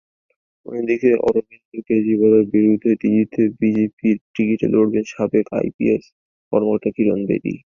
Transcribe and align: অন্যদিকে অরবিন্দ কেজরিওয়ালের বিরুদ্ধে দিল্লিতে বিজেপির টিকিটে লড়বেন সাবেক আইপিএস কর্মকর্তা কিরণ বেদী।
অন্যদিকে 0.65 1.09
অরবিন্দ 1.27 1.71
কেজরিওয়ালের 1.87 2.45
বিরুদ্ধে 2.53 2.91
দিল্লিতে 3.01 3.41
বিজেপির 3.59 4.17
টিকিটে 4.33 4.67
লড়বেন 4.73 5.05
সাবেক 5.11 5.45
আইপিএস 5.57 6.03
কর্মকর্তা 6.53 6.89
কিরণ 6.95 7.19
বেদী। 7.29 7.55